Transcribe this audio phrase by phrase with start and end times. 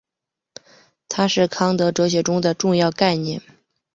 [1.07, 3.39] 它是康德哲学中的重要概念。